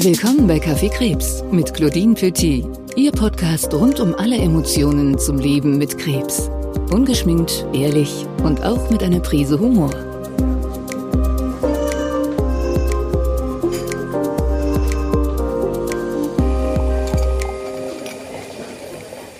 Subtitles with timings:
[0.00, 5.76] Willkommen bei Kaffee Krebs mit Claudine Petit, Ihr Podcast rund um alle Emotionen zum Leben
[5.76, 6.48] mit Krebs.
[6.92, 9.90] Ungeschminkt, ehrlich und auch mit einer Prise Humor.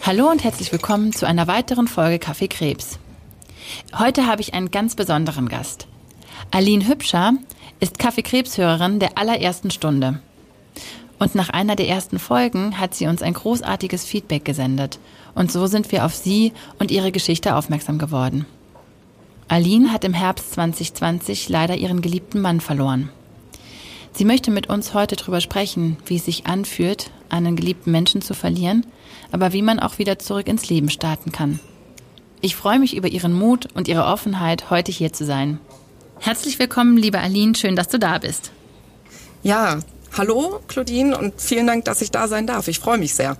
[0.02, 2.98] Hallo und herzlich willkommen zu einer weiteren Folge Kaffee Krebs.
[3.96, 5.86] Heute habe ich einen ganz besonderen Gast.
[6.50, 7.34] Aline Hübscher
[7.78, 10.20] ist Kaffeekrebshörerin der allerersten Stunde.
[11.18, 14.98] Und nach einer der ersten Folgen hat sie uns ein großartiges Feedback gesendet.
[15.34, 18.46] Und so sind wir auf sie und ihre Geschichte aufmerksam geworden.
[19.48, 23.08] Aline hat im Herbst 2020 leider ihren geliebten Mann verloren.
[24.12, 28.34] Sie möchte mit uns heute darüber sprechen, wie es sich anfühlt, einen geliebten Menschen zu
[28.34, 28.86] verlieren,
[29.32, 31.60] aber wie man auch wieder zurück ins Leben starten kann.
[32.40, 35.58] Ich freue mich über Ihren Mut und Ihre Offenheit, heute hier zu sein.
[36.20, 38.52] Herzlich willkommen, liebe Aline, schön, dass du da bist.
[39.42, 39.80] Ja,
[40.16, 42.68] hallo Claudine und vielen Dank, dass ich da sein darf.
[42.68, 43.36] Ich freue mich sehr.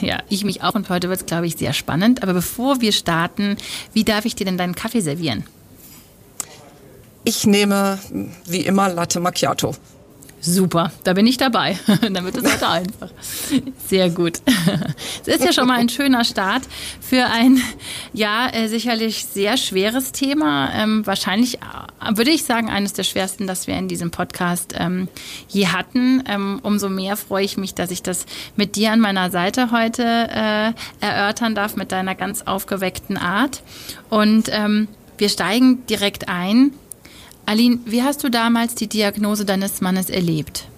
[0.00, 2.22] Ja, ich mich auch und heute wird es, glaube ich, sehr spannend.
[2.22, 3.56] Aber bevor wir starten,
[3.92, 5.44] wie darf ich dir denn deinen Kaffee servieren?
[7.24, 7.98] Ich nehme
[8.46, 9.74] wie immer Latte Macchiato.
[10.40, 11.78] Super, da bin ich dabei.
[12.00, 13.10] Dann wird es heute einfach.
[13.86, 14.40] Sehr gut.
[15.26, 16.62] Es ist ja schon mal ein schöner Start
[17.00, 17.60] für ein,
[18.12, 20.70] ja, äh, sicherlich sehr schweres Thema.
[20.74, 25.08] Ähm, wahrscheinlich äh, würde ich sagen, eines der schwersten, das wir in diesem Podcast ähm,
[25.48, 26.22] je hatten.
[26.26, 30.02] Ähm, umso mehr freue ich mich, dass ich das mit dir an meiner Seite heute
[30.02, 33.62] äh, erörtern darf, mit deiner ganz aufgeweckten Art.
[34.08, 36.72] Und ähm, wir steigen direkt ein
[37.48, 40.68] Aline, wie hast du damals die Diagnose deines Mannes erlebt?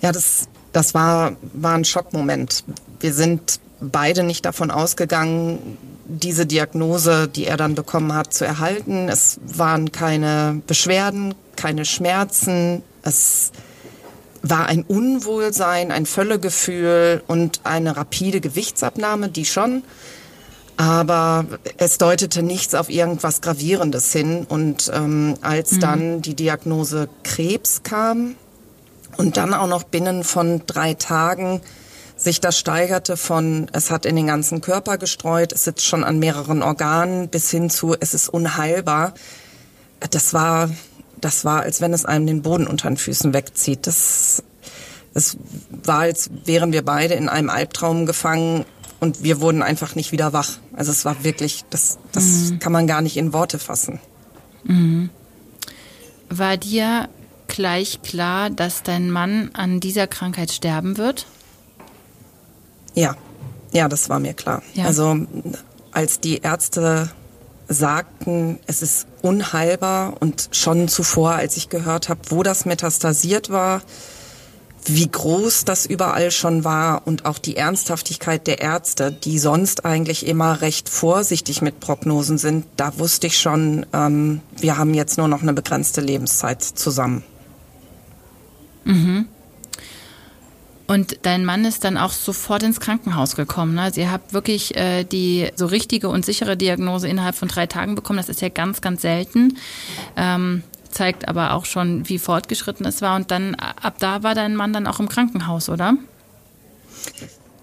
[0.00, 2.62] Ja, das, das war, war ein Schockmoment.
[3.00, 9.08] Wir sind beide nicht davon ausgegangen, diese Diagnose, die er dann bekommen hat, zu erhalten.
[9.08, 12.84] Es waren keine Beschwerden, keine Schmerzen.
[13.02, 13.50] Es
[14.42, 19.82] war ein Unwohlsein, ein Völlegefühl und eine rapide Gewichtsabnahme, die schon
[20.78, 21.44] aber
[21.76, 24.46] es deutete nichts auf irgendwas Gravierendes hin.
[24.48, 25.80] Und ähm, als mhm.
[25.80, 28.36] dann die Diagnose Krebs kam
[29.16, 31.60] und dann auch noch binnen von drei Tagen
[32.16, 36.20] sich das steigerte von, es hat in den ganzen Körper gestreut, es sitzt schon an
[36.20, 39.14] mehreren Organen bis hin zu, es ist unheilbar.
[40.10, 40.70] Das war,
[41.20, 43.88] das war, als wenn es einem den Boden unter den Füßen wegzieht.
[43.88, 44.44] Das,
[45.14, 45.36] es
[45.70, 48.64] war, als wären wir beide in einem Albtraum gefangen
[49.00, 50.58] und wir wurden einfach nicht wieder wach.
[50.72, 52.58] Also es war wirklich, das, das mhm.
[52.58, 54.00] kann man gar nicht in Worte fassen.
[54.64, 55.10] Mhm.
[56.28, 57.08] War dir
[57.46, 61.26] gleich klar, dass dein Mann an dieser Krankheit sterben wird?
[62.94, 63.16] Ja,
[63.72, 64.62] ja, das war mir klar.
[64.74, 64.84] Ja.
[64.84, 65.16] Also
[65.92, 67.10] als die Ärzte
[67.68, 73.82] sagten, es ist unheilbar und schon zuvor, als ich gehört habe, wo das metastasiert war,
[74.84, 80.26] wie groß das überall schon war und auch die Ernsthaftigkeit der Ärzte, die sonst eigentlich
[80.26, 85.28] immer recht vorsichtig mit Prognosen sind, da wusste ich schon, ähm, wir haben jetzt nur
[85.28, 87.22] noch eine begrenzte Lebenszeit zusammen.
[88.84, 89.26] Mhm.
[90.88, 93.74] Und dein Mann ist dann auch sofort ins Krankenhaus gekommen.
[93.74, 93.82] Ne?
[93.82, 98.16] Also habt wirklich äh, die so richtige und sichere Diagnose innerhalb von drei Tagen bekommen.
[98.16, 99.58] Das ist ja ganz, ganz selten.
[100.16, 103.16] Ähm, zeigt aber auch schon, wie fortgeschritten es war.
[103.16, 105.94] Und dann, ab da war dein Mann dann auch im Krankenhaus, oder?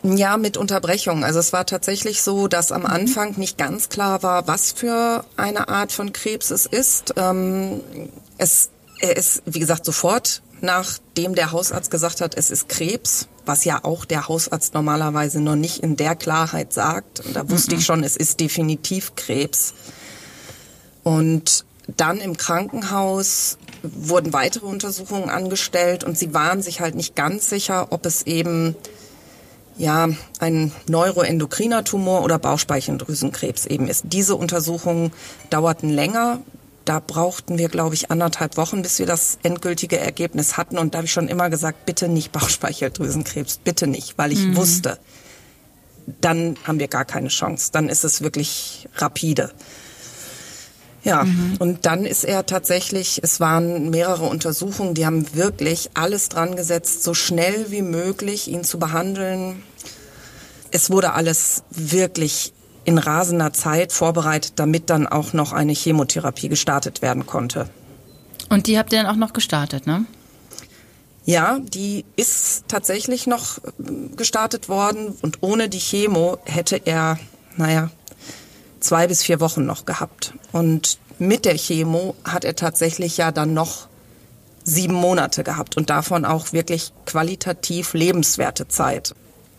[0.03, 1.23] Ja, mit Unterbrechung.
[1.23, 5.67] Also es war tatsächlich so, dass am Anfang nicht ganz klar war, was für eine
[5.67, 7.15] Art von Krebs es ist.
[7.17, 7.81] Ähm,
[8.37, 8.69] es,
[8.99, 13.83] er ist, wie gesagt, sofort nachdem der Hausarzt gesagt hat, es ist Krebs, was ja
[13.83, 17.21] auch der Hausarzt normalerweise noch nicht in der Klarheit sagt.
[17.21, 17.79] Und da wusste mhm.
[17.79, 19.73] ich schon, es ist definitiv Krebs.
[21.03, 27.49] Und dann im Krankenhaus wurden weitere Untersuchungen angestellt und sie waren sich halt nicht ganz
[27.49, 28.75] sicher, ob es eben
[29.77, 30.09] ja
[30.39, 34.05] ein neuroendokriner Tumor oder Bauchspeicheldrüsenkrebs eben ist.
[34.07, 35.11] Diese Untersuchungen
[35.49, 36.41] dauerten länger.
[36.85, 40.77] Da brauchten wir, glaube ich, anderthalb Wochen, bis wir das endgültige Ergebnis hatten.
[40.77, 44.55] Und da habe ich schon immer gesagt, bitte nicht Bauchspeicheldrüsenkrebs, bitte nicht, weil ich mhm.
[44.55, 44.99] wusste,
[46.21, 47.71] dann haben wir gar keine Chance.
[47.71, 49.51] Dann ist es wirklich rapide.
[51.05, 51.55] Ja, mhm.
[51.59, 57.03] und dann ist er tatsächlich, es waren mehrere Untersuchungen, die haben wirklich alles dran gesetzt,
[57.03, 59.61] so schnell wie möglich ihn zu behandeln.
[60.71, 62.53] Es wurde alles wirklich
[62.85, 67.69] in rasender Zeit vorbereitet, damit dann auch noch eine Chemotherapie gestartet werden konnte.
[68.49, 70.05] Und die habt ihr dann auch noch gestartet, ne?
[71.25, 77.17] Ja, die ist tatsächlich noch äh, gestartet worden und ohne die Chemo hätte er,
[77.57, 77.89] naja,
[78.85, 80.33] zwei bis vier Wochen noch gehabt.
[80.51, 83.87] Und mit der Chemo hat er tatsächlich ja dann noch
[84.63, 89.13] sieben Monate gehabt und davon auch wirklich qualitativ lebenswerte Zeit.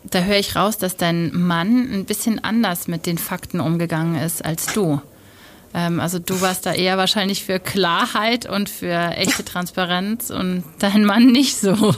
[0.05, 4.45] Da höre ich raus, dass dein Mann ein bisschen anders mit den Fakten umgegangen ist
[4.45, 5.01] als du.
[5.75, 11.05] Ähm, also du warst da eher wahrscheinlich für Klarheit und für echte Transparenz und dein
[11.05, 11.93] Mann nicht so.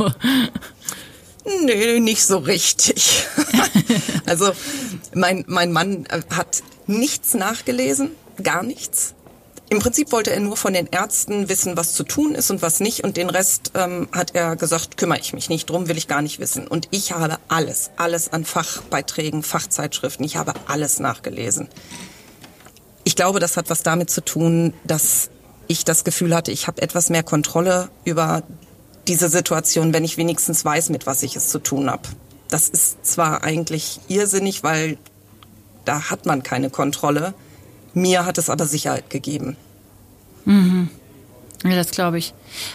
[1.64, 3.26] Nee, nicht so richtig.
[4.26, 4.52] also
[5.14, 8.11] mein, mein Mann hat nichts nachgelesen,
[8.43, 9.14] gar nichts.
[9.70, 12.81] Im Prinzip wollte er nur von den Ärzten wissen, was zu tun ist und was
[12.81, 13.05] nicht.
[13.05, 16.23] Und den Rest ähm, hat er gesagt, kümmere ich mich nicht drum, will ich gar
[16.23, 16.67] nicht wissen.
[16.67, 21.69] Und ich habe alles, alles an Fachbeiträgen, Fachzeitschriften, ich habe alles nachgelesen.
[23.05, 25.29] Ich glaube, das hat was damit zu tun, dass
[25.67, 28.43] ich das Gefühl hatte, ich habe etwas mehr Kontrolle über
[29.06, 32.08] diese Situation, wenn ich wenigstens weiß, mit was ich es zu tun habe.
[32.49, 34.96] Das ist zwar eigentlich irrsinnig, weil
[35.84, 37.34] da hat man keine Kontrolle.
[37.94, 39.56] Mir hat es aber Sicherheit gegeben.
[40.44, 40.90] Mhm.
[41.64, 42.34] Ja, das glaube ich.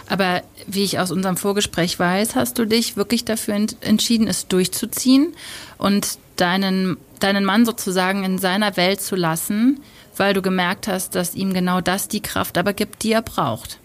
[0.10, 4.48] Aber wie ich aus unserem Vorgespräch weiß, hast du dich wirklich dafür ent entschieden, es
[4.48, 5.34] durchzuziehen
[5.78, 9.82] und deinen, deinen Mann sozusagen in seiner Welt zu lassen,
[10.18, 13.80] weil du gemerkt hast, dass ihm genau das die Kraft aber gibt, die er braucht.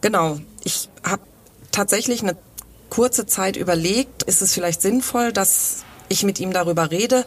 [0.00, 0.38] Genau.
[0.64, 1.22] Ich habe
[1.70, 2.36] tatsächlich eine
[2.88, 7.24] kurze Zeit überlegt, ist es vielleicht sinnvoll, dass ich mit ihm darüber rede,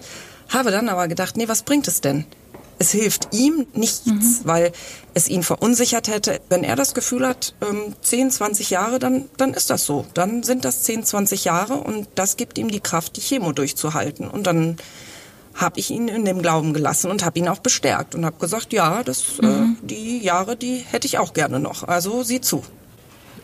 [0.50, 2.26] habe dann aber gedacht, nee, was bringt es denn?
[2.78, 4.40] Es hilft ihm nichts, mhm.
[4.44, 4.72] weil
[5.14, 6.42] es ihn verunsichert hätte.
[6.50, 10.06] Wenn er das Gefühl hat, ähm, 10, 20 Jahre, dann, dann ist das so.
[10.14, 14.28] Dann sind das 10, 20 Jahre und das gibt ihm die Kraft, die Chemo durchzuhalten.
[14.28, 14.76] Und dann
[15.54, 18.74] habe ich ihn in dem Glauben gelassen und habe ihn auch bestärkt und habe gesagt,
[18.74, 19.78] ja, das, äh, mhm.
[19.82, 21.84] äh, die Jahre, die hätte ich auch gerne noch.
[21.84, 22.64] Also sieh zu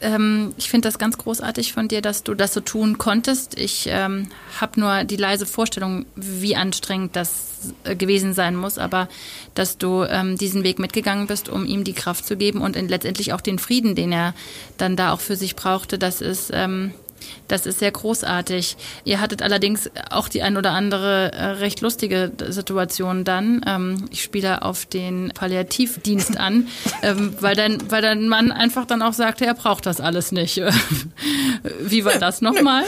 [0.02, 3.58] ähm, ich finde das ganz großartig von dir, dass du das so tun konntest.
[3.58, 4.28] Ich ähm,
[4.60, 9.08] habe nur die leise Vorstellung, wie anstrengend das äh, gewesen sein muss, aber
[9.56, 13.34] dass du ähm, diesen Weg mitgegangen bist, um ihm die Kraft zu geben und letztendlich
[13.34, 14.34] auch den Frieden, den er
[14.78, 16.94] dann da auch für sich brauchte, das ist ähm,
[17.48, 18.78] das ist sehr großartig.
[19.04, 23.64] Ihr hattet allerdings auch die ein oder andere äh, recht lustige Situation dann.
[23.68, 26.68] Ähm, ich spiele auf den Palliativdienst an,
[27.02, 30.62] ähm, weil, dein, weil dein Mann einfach dann auch sagte, er braucht das alles nicht.
[31.82, 32.84] Wie war das nochmal?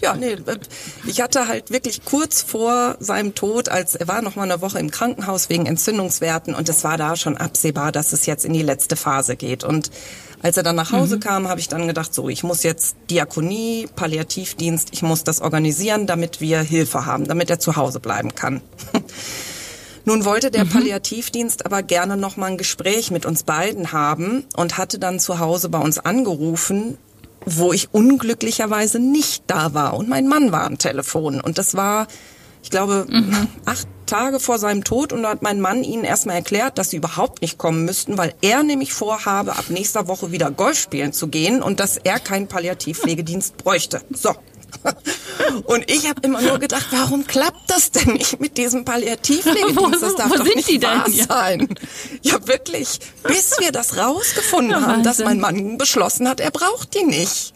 [0.00, 0.36] ja, nee,
[1.06, 4.78] ich hatte halt wirklich kurz vor seinem Tod, als er war noch mal eine Woche
[4.78, 8.62] im Krankenhaus wegen Entzündungswerten und es war da schon absehbar, dass es jetzt in die
[8.62, 9.90] letzte Phase geht und
[10.42, 11.20] als er dann nach Hause mhm.
[11.20, 16.06] kam, habe ich dann gedacht, so, ich muss jetzt Diakonie, Palliativdienst, ich muss das organisieren,
[16.06, 18.60] damit wir Hilfe haben, damit er zu Hause bleiben kann.
[20.04, 20.70] Nun wollte der mhm.
[20.70, 25.38] Palliativdienst aber gerne noch mal ein Gespräch mit uns beiden haben und hatte dann zu
[25.38, 26.98] Hause bei uns angerufen,
[27.44, 32.08] wo ich unglücklicherweise nicht da war und mein Mann war am Telefon und das war
[32.62, 33.48] ich glaube, mhm.
[33.64, 36.98] acht Tage vor seinem Tod und da hat mein Mann ihnen erstmal erklärt, dass sie
[36.98, 41.28] überhaupt nicht kommen müssten, weil er nämlich vorhabe, ab nächster Woche wieder Golf spielen zu
[41.28, 44.02] gehen und dass er keinen Palliativpflegedienst bräuchte.
[44.12, 44.34] So.
[45.64, 50.02] Und ich habe immer nur gedacht, warum klappt das denn nicht mit diesem Palliativpflegedienst?
[50.02, 51.14] Das darf wo doch nicht die wahr denn?
[51.14, 51.68] sein.
[52.22, 52.98] Ja, wirklich.
[53.22, 57.52] Bis wir das rausgefunden haben, dass mein Mann beschlossen hat, er braucht die nicht.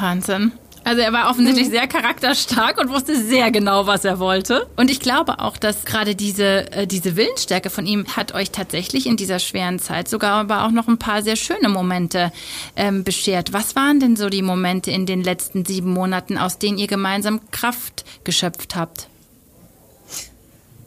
[0.00, 0.52] Wahnsinn.
[0.84, 1.72] Also er war offensichtlich mhm.
[1.72, 4.66] sehr charakterstark und wusste sehr genau, was er wollte.
[4.76, 9.06] Und ich glaube auch, dass gerade diese, äh, diese Willensstärke von ihm hat euch tatsächlich
[9.06, 12.32] in dieser schweren Zeit sogar aber auch noch ein paar sehr schöne Momente
[12.76, 13.52] ähm, beschert.
[13.52, 17.40] Was waren denn so die Momente in den letzten sieben Monaten, aus denen ihr gemeinsam
[17.50, 19.08] Kraft geschöpft habt?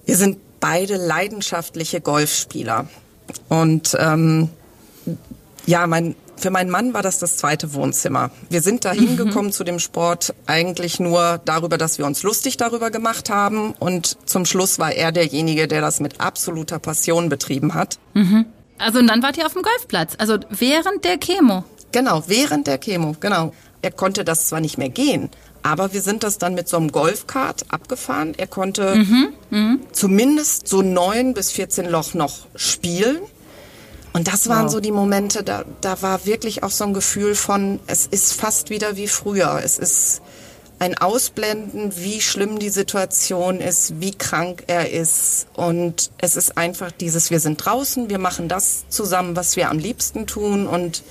[0.05, 2.87] Wir sind beide leidenschaftliche Golfspieler.
[3.49, 4.49] Und ähm,
[5.65, 8.31] ja, mein für meinen Mann war das das zweite Wohnzimmer.
[8.49, 9.51] Wir sind da hingekommen mhm.
[9.51, 13.73] zu dem Sport eigentlich nur darüber, dass wir uns lustig darüber gemacht haben.
[13.79, 17.99] Und zum Schluss war er derjenige, der das mit absoluter Passion betrieben hat.
[18.13, 18.45] Mhm.
[18.77, 21.63] Also und dann wart ihr auf dem Golfplatz, also während der Chemo.
[21.91, 23.53] Genau, während der Chemo, genau.
[23.83, 25.29] Er konnte das zwar nicht mehr gehen,
[25.63, 28.33] aber wir sind das dann mit so einem Golfkart abgefahren.
[28.37, 29.77] Er konnte mhm, mh.
[29.91, 33.19] zumindest so neun bis 14 Loch noch spielen.
[34.13, 34.71] Und das waren wow.
[34.71, 38.69] so die Momente, da, da war wirklich auch so ein Gefühl von, es ist fast
[38.69, 39.61] wieder wie früher.
[39.63, 40.21] Es ist
[40.79, 45.47] ein Ausblenden, wie schlimm die Situation ist, wie krank er ist.
[45.53, 49.77] Und es ist einfach dieses, wir sind draußen, wir machen das zusammen, was wir am
[49.77, 50.67] liebsten tun.
[50.67, 51.03] Und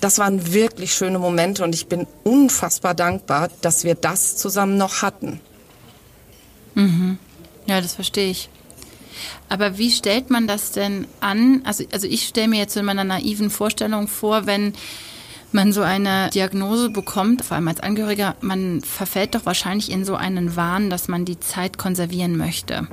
[0.00, 5.02] das waren wirklich schöne Momente und ich bin unfassbar dankbar, dass wir das zusammen noch
[5.02, 5.40] hatten.
[6.74, 7.18] Mhm.
[7.66, 8.48] Ja, das verstehe ich.
[9.48, 11.62] Aber wie stellt man das denn an?
[11.64, 14.74] Also, also ich stelle mir jetzt in meiner naiven Vorstellung vor, wenn
[15.52, 20.14] man so eine Diagnose bekommt, vor allem als Angehöriger, man verfällt doch wahrscheinlich in so
[20.14, 22.86] einen Wahn, dass man die Zeit konservieren möchte.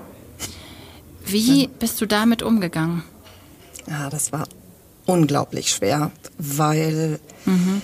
[1.26, 3.04] Wie bist du damit umgegangen?
[3.88, 4.48] Ja, das war
[5.06, 7.82] unglaublich schwer, weil mhm.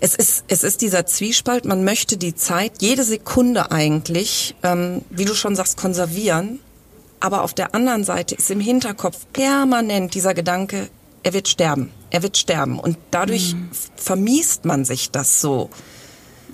[0.00, 1.64] es ist es ist dieser Zwiespalt.
[1.64, 6.60] Man möchte die Zeit jede Sekunde eigentlich, ähm, wie du schon sagst, konservieren.
[7.20, 10.88] Aber auf der anderen Seite ist im Hinterkopf permanent dieser Gedanke,
[11.22, 12.78] er wird sterben, er wird sterben.
[12.78, 13.70] Und dadurch mhm.
[13.96, 15.70] vermiest man sich das so.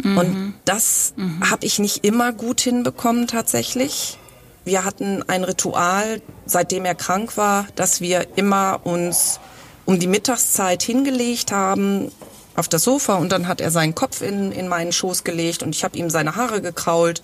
[0.02, 0.18] Mhm.
[0.18, 1.50] Und das mhm.
[1.50, 4.18] habe ich nicht immer gut hinbekommen tatsächlich.
[4.64, 9.38] Wir hatten ein Ritual, seitdem er krank war, dass wir immer uns
[9.84, 12.10] um die Mittagszeit hingelegt haben
[12.56, 15.74] auf das Sofa und dann hat er seinen Kopf in, in meinen Schoß gelegt und
[15.74, 17.22] ich habe ihm seine Haare gekrault.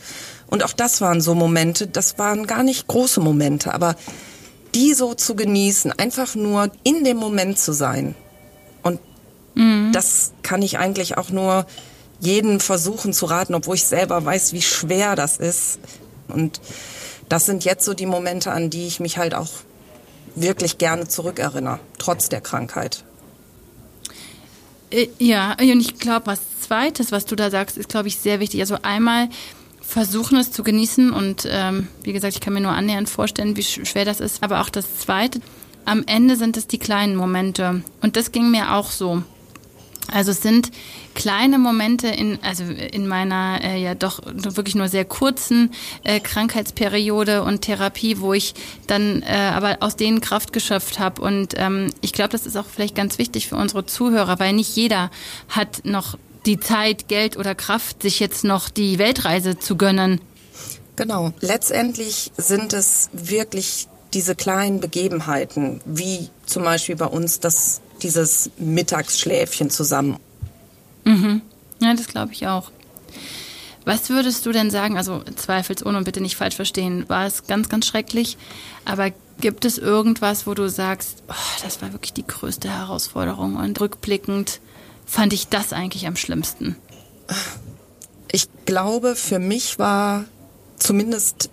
[0.51, 3.95] Und auch das waren so Momente, das waren gar nicht große Momente, aber
[4.75, 8.15] die so zu genießen, einfach nur in dem Moment zu sein.
[8.83, 9.01] Und
[9.55, 9.91] mhm.
[9.93, 11.67] das kann ich eigentlich auch nur
[12.21, 15.79] jeden versuchen zu raten, obwohl ich selber weiß, wie schwer das ist.
[16.29, 16.61] Und
[17.29, 19.49] das sind jetzt so die Momente, an die ich mich halt auch
[20.35, 23.05] wirklich gerne zurückerinnere, trotz der Krankheit.
[24.91, 28.41] Äh, ja, und ich glaube, was Zweites, was du da sagst, ist, glaube ich, sehr
[28.41, 28.61] wichtig.
[28.61, 29.29] Also einmal
[29.91, 33.65] versuchen es zu genießen und ähm, wie gesagt, ich kann mir nur annähernd vorstellen, wie
[33.65, 34.43] schwer das ist.
[34.43, 35.41] Aber auch das Zweite,
[35.85, 37.83] am Ende sind es die kleinen Momente.
[38.01, 39.25] Und das ging mir auch so.
[40.13, 40.71] Also es sind
[41.15, 45.73] kleine Momente in, also in meiner äh, ja doch wirklich nur sehr kurzen
[46.05, 48.55] äh, Krankheitsperiode und Therapie, wo ich
[48.87, 51.21] dann äh, aber aus denen Kraft geschöpft habe.
[51.21, 54.77] Und ähm, ich glaube, das ist auch vielleicht ganz wichtig für unsere Zuhörer, weil nicht
[54.77, 55.11] jeder
[55.49, 56.17] hat noch
[56.47, 60.21] die Zeit, Geld oder Kraft, sich jetzt noch die Weltreise zu gönnen.
[60.97, 61.33] Genau.
[61.41, 69.71] Letztendlich sind es wirklich diese kleinen Begebenheiten, wie zum Beispiel bei uns das dieses Mittagsschläfchen
[69.71, 70.17] zusammen.
[71.05, 71.43] Mhm.
[71.81, 72.71] Ja, das glaube ich auch.
[73.85, 77.69] Was würdest du denn sagen, also zweifelsohne und bitte nicht falsch verstehen, war es ganz,
[77.69, 78.37] ganz schrecklich,
[78.85, 83.81] aber gibt es irgendwas, wo du sagst, oh, das war wirklich die größte Herausforderung und
[83.81, 84.61] rückblickend
[85.11, 86.77] fand ich das eigentlich am schlimmsten?
[88.31, 90.25] Ich glaube, für mich war
[90.79, 91.51] zumindest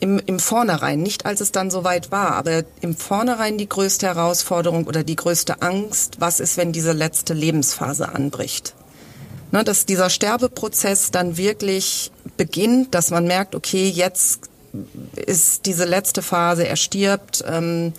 [0.00, 4.86] im, im Vornherein, nicht als es dann soweit war, aber im Vornherein die größte Herausforderung
[4.86, 8.74] oder die größte Angst, was ist, wenn diese letzte Lebensphase anbricht.
[9.50, 14.50] Ne, dass dieser Sterbeprozess dann wirklich beginnt, dass man merkt, okay, jetzt
[15.16, 17.42] ist diese letzte Phase, er stirbt.
[17.48, 17.94] Ähm,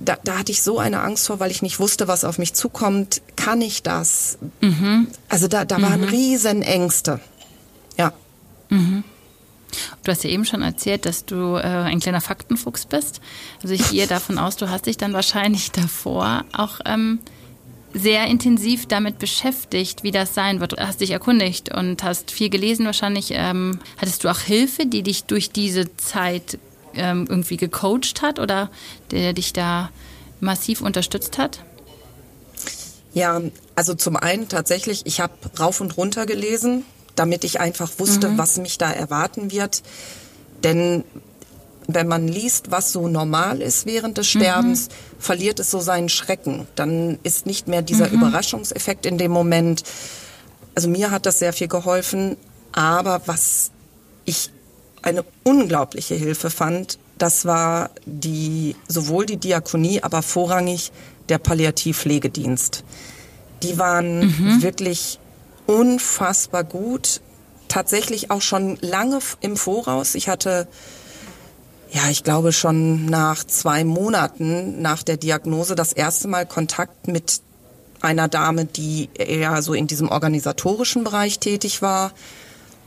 [0.00, 2.54] da, da hatte ich so eine Angst vor, weil ich nicht wusste, was auf mich
[2.54, 3.20] zukommt.
[3.36, 4.38] Kann ich das?
[4.60, 5.08] Mhm.
[5.28, 6.08] Also da, da waren mhm.
[6.08, 7.20] riesen Ängste.
[7.96, 8.12] Ja.
[8.70, 9.04] Mhm.
[10.02, 13.20] Du hast ja eben schon erzählt, dass du äh, ein kleiner Faktenfuchs bist.
[13.62, 17.20] Also ich gehe davon aus, du hast dich dann wahrscheinlich davor auch ähm,
[17.92, 20.72] sehr intensiv damit beschäftigt, wie das sein wird.
[20.72, 23.28] Du hast dich erkundigt und hast viel gelesen wahrscheinlich.
[23.32, 26.58] Ähm, hattest du auch Hilfe, die dich durch diese Zeit
[26.94, 28.70] ähm, irgendwie gecoacht hat oder
[29.10, 29.90] der dich da
[30.40, 31.60] massiv unterstützt hat?
[33.12, 33.40] Ja,
[33.74, 36.84] also zum einen tatsächlich, ich habe rauf und runter gelesen,
[37.16, 38.38] damit ich einfach wusste, mhm.
[38.38, 39.82] was mich da erwarten wird.
[40.62, 41.04] Denn
[41.86, 44.92] wenn man liest, was so normal ist während des Sterbens, mhm.
[45.18, 46.66] verliert es so seinen Schrecken.
[46.76, 48.14] Dann ist nicht mehr dieser mhm.
[48.14, 49.82] Überraschungseffekt in dem Moment.
[50.74, 52.36] Also mir hat das sehr viel geholfen.
[52.72, 53.72] Aber was
[54.24, 54.50] ich
[55.02, 60.90] eine unglaubliche Hilfe fand, das war die, sowohl die Diakonie, aber vorrangig
[61.28, 62.82] der Palliativpflegedienst.
[63.62, 64.62] Die waren mhm.
[64.62, 65.18] wirklich
[65.66, 67.20] unfassbar gut.
[67.68, 70.14] Tatsächlich auch schon lange im Voraus.
[70.14, 70.66] Ich hatte,
[71.92, 77.42] ja, ich glaube schon nach zwei Monaten nach der Diagnose das erste Mal Kontakt mit
[78.00, 82.12] einer Dame, die eher so in diesem organisatorischen Bereich tätig war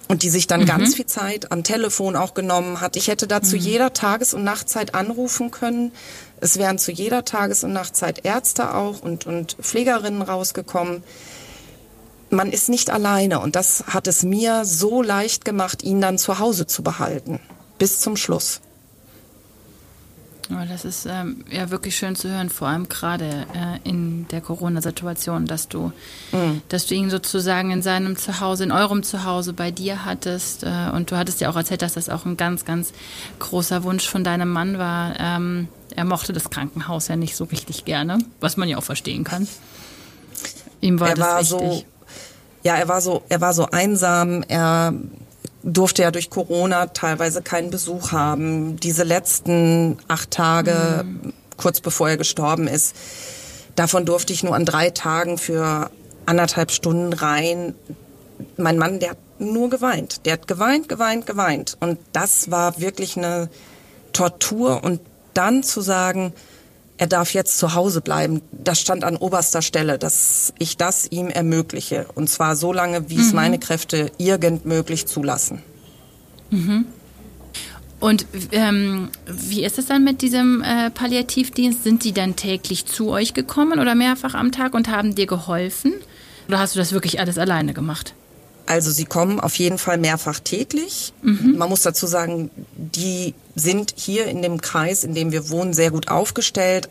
[0.07, 0.65] und die sich dann mhm.
[0.65, 2.95] ganz viel Zeit am Telefon auch genommen hat.
[2.95, 3.61] Ich hätte da zu mhm.
[3.61, 5.91] jeder Tages- und Nachtzeit anrufen können.
[6.41, 11.03] Es wären zu jeder Tages- und Nachtzeit Ärzte auch und, und Pflegerinnen rausgekommen
[12.33, 16.39] man ist nicht alleine und das hat es mir so leicht gemacht, ihn dann zu
[16.39, 17.39] Hause zu behalten,
[17.77, 18.59] bis zum Schluss.
[20.55, 24.41] Aber das ist ähm, ja wirklich schön zu hören, vor allem gerade äh, in der
[24.41, 25.91] Corona-Situation, dass du,
[26.31, 26.61] mhm.
[26.69, 30.63] dass du ihn sozusagen in seinem Zuhause, in eurem Zuhause bei dir hattest.
[30.63, 32.93] Äh, und du hattest ja auch erzählt, dass das auch ein ganz, ganz
[33.39, 35.19] großer Wunsch von deinem Mann war.
[35.19, 39.23] Ähm, er mochte das Krankenhaus ja nicht so richtig gerne, was man ja auch verstehen
[39.23, 39.47] kann.
[40.81, 41.59] Ihm war er das war wichtig.
[41.59, 41.85] so
[42.63, 44.93] ja, er war so, er war so einsam, er
[45.63, 48.77] durfte ja durch Corona teilweise keinen Besuch haben.
[48.79, 51.33] Diese letzten acht Tage, mhm.
[51.57, 52.95] kurz bevor er gestorben ist,
[53.75, 55.89] davon durfte ich nur an drei Tagen für
[56.25, 57.75] anderthalb Stunden rein.
[58.57, 60.25] Mein Mann, der hat nur geweint.
[60.25, 61.77] Der hat geweint, geweint, geweint.
[61.79, 63.49] Und das war wirklich eine
[64.11, 64.83] Tortur.
[64.83, 64.99] Und
[65.33, 66.33] dann zu sagen,
[67.03, 68.41] er darf jetzt zu Hause bleiben.
[68.53, 72.05] Das stand an oberster Stelle, dass ich das ihm ermögliche.
[72.15, 73.21] Und zwar so lange, wie mhm.
[73.21, 75.61] es meine Kräfte irgend möglich zulassen.
[76.49, 76.85] Mhm.
[77.99, 81.83] Und ähm, wie ist es dann mit diesem äh, Palliativdienst?
[81.83, 85.91] Sind die dann täglich zu euch gekommen oder mehrfach am Tag und haben dir geholfen?
[86.47, 88.13] Oder hast du das wirklich alles alleine gemacht?
[88.65, 91.13] Also sie kommen auf jeden Fall mehrfach täglich.
[91.21, 91.55] Mhm.
[91.57, 95.91] Man muss dazu sagen, die sind hier in dem Kreis, in dem wir wohnen, sehr
[95.91, 96.87] gut aufgestellt.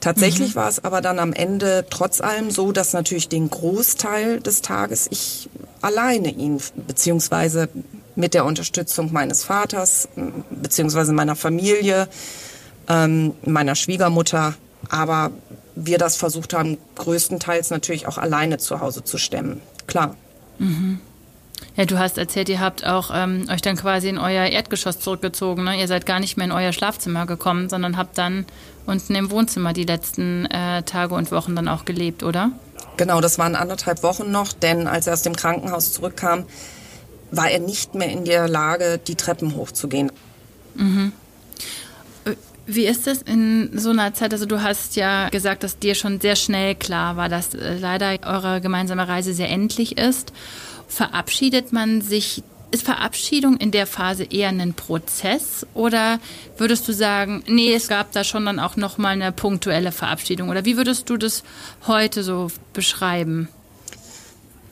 [0.00, 0.56] Tatsächlich mhm.
[0.56, 5.08] war es aber dann am Ende trotz allem so, dass natürlich den Großteil des Tages
[5.10, 5.48] ich
[5.80, 7.68] alleine ihn, beziehungsweise
[8.14, 10.08] mit der Unterstützung meines Vaters,
[10.50, 12.08] beziehungsweise meiner Familie,
[12.88, 14.54] ähm, meiner Schwiegermutter,
[14.88, 15.30] aber
[15.74, 19.60] wir das versucht haben, größtenteils natürlich auch alleine zu Hause zu stemmen.
[19.86, 20.16] Klar.
[20.58, 21.00] Mhm.
[21.76, 25.64] Ja, du hast erzählt, ihr habt auch ähm, euch dann quasi in euer Erdgeschoss zurückgezogen.
[25.64, 25.80] Ne?
[25.80, 28.46] Ihr seid gar nicht mehr in euer Schlafzimmer gekommen, sondern habt dann
[28.84, 32.50] unten im Wohnzimmer die letzten äh, Tage und Wochen dann auch gelebt, oder?
[32.96, 36.44] Genau, das waren anderthalb Wochen noch, denn als er aus dem Krankenhaus zurückkam,
[37.30, 40.12] war er nicht mehr in der Lage, die Treppen hochzugehen.
[40.74, 41.12] Mhm.
[42.66, 44.32] Wie ist es in so einer Zeit?
[44.32, 48.18] Also du hast ja gesagt, dass dir schon sehr schnell klar war, dass äh, leider
[48.24, 50.32] eure gemeinsame Reise sehr endlich ist.
[50.86, 52.42] Verabschiedet man sich
[52.72, 56.18] ist Verabschiedung in der Phase eher ein Prozess oder
[56.56, 60.48] würdest du sagen, nee, es gab da schon dann auch noch mal eine punktuelle Verabschiedung
[60.48, 61.42] oder wie würdest du das
[61.86, 63.48] heute so beschreiben?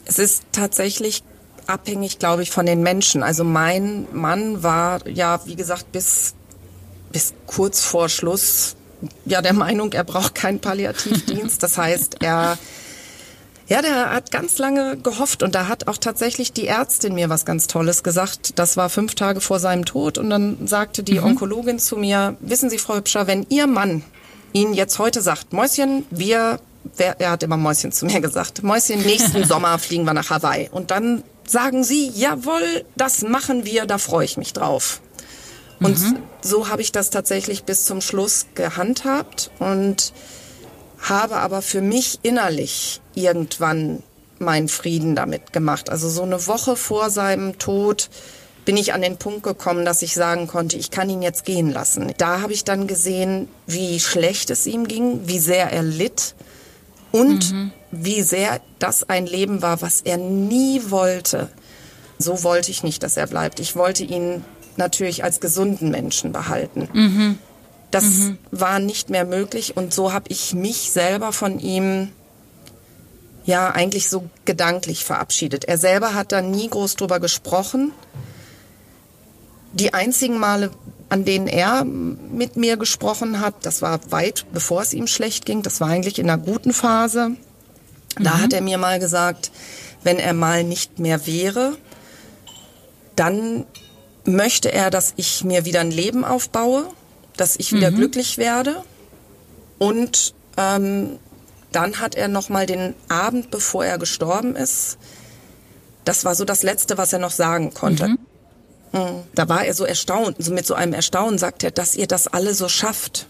[0.06, 1.22] Es ist tatsächlich
[1.66, 3.22] abhängig, glaube ich, von den Menschen.
[3.22, 6.34] Also mein Mann war ja, wie gesagt, bis
[7.12, 8.76] bis kurz vor Schluss
[9.24, 11.62] ja der Meinung, er braucht keinen Palliativdienst.
[11.70, 12.58] Das heißt, er
[13.70, 17.44] ja, der hat ganz lange gehofft und da hat auch tatsächlich die Ärztin mir was
[17.44, 18.58] ganz Tolles gesagt.
[18.58, 21.26] Das war fünf Tage vor seinem Tod und dann sagte die mhm.
[21.26, 24.02] Onkologin zu mir, wissen Sie, Frau Hübscher, wenn Ihr Mann
[24.52, 26.58] Ihnen jetzt heute sagt, Mäuschen, wir,
[26.96, 30.68] wer, er hat immer Mäuschen zu mir gesagt, Mäuschen, nächsten Sommer fliegen wir nach Hawaii
[30.72, 35.00] und dann sagen Sie, jawohl, das machen wir, da freue ich mich drauf.
[35.80, 36.18] Und mhm.
[36.42, 40.12] so habe ich das tatsächlich bis zum Schluss gehandhabt und
[41.00, 44.02] habe aber für mich innerlich irgendwann
[44.38, 45.90] meinen Frieden damit gemacht.
[45.90, 48.10] Also so eine Woche vor seinem Tod
[48.64, 51.72] bin ich an den Punkt gekommen, dass ich sagen konnte, ich kann ihn jetzt gehen
[51.72, 52.12] lassen.
[52.18, 56.34] Da habe ich dann gesehen, wie schlecht es ihm ging, wie sehr er litt
[57.10, 57.72] und mhm.
[57.90, 61.48] wie sehr das ein Leben war, was er nie wollte.
[62.18, 63.60] So wollte ich nicht, dass er bleibt.
[63.60, 64.44] Ich wollte ihn
[64.78, 66.88] natürlich als gesunden Menschen behalten.
[66.92, 67.38] Mhm.
[67.90, 68.38] Das mhm.
[68.50, 72.10] war nicht mehr möglich und so habe ich mich selber von ihm
[73.44, 75.64] ja eigentlich so gedanklich verabschiedet.
[75.64, 77.92] Er selber hat da nie groß drüber gesprochen.
[79.72, 80.70] Die einzigen Male,
[81.08, 85.62] an denen er mit mir gesprochen hat, das war weit bevor es ihm schlecht ging,
[85.62, 87.32] das war eigentlich in einer guten Phase.
[88.16, 88.42] Da mhm.
[88.42, 89.50] hat er mir mal gesagt,
[90.02, 91.76] wenn er mal nicht mehr wäre,
[93.16, 93.66] dann
[94.30, 96.86] möchte er, dass ich mir wieder ein Leben aufbaue
[97.40, 97.96] dass ich wieder mhm.
[97.96, 98.82] glücklich werde.
[99.78, 101.18] Und ähm,
[101.72, 104.98] dann hat er noch mal den Abend, bevor er gestorben ist,
[106.04, 108.08] das war so das Letzte, was er noch sagen konnte.
[108.08, 108.18] Mhm.
[108.92, 109.22] mhm.
[109.34, 112.28] Da war er so erstaunt, so mit so einem Erstaunen sagt er, dass ihr das
[112.28, 113.26] alle so schafft.